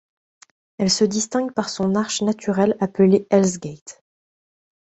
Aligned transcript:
Elle 0.79 0.89
se 0.89 1.03
distingue 1.03 1.51
par 1.51 1.69
son 1.69 1.93
arche 1.93 2.23
naturelle 2.23 2.75
appelée 2.79 3.27
Hell's 3.29 3.59
Gate. 3.59 4.01